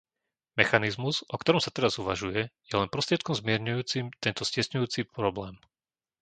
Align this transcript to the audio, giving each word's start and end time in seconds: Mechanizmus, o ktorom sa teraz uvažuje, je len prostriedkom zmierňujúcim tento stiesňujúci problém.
Mechanizmus, 0.59 1.17
o 1.29 1.37
ktorom 1.41 1.61
sa 1.63 1.69
teraz 1.77 1.93
uvažuje, 2.03 2.41
je 2.69 2.73
len 2.81 2.89
prostriedkom 2.93 3.33
zmierňujúcim 3.41 4.05
tento 4.25 4.41
stiesňujúci 4.49 4.99
problém. 5.17 5.55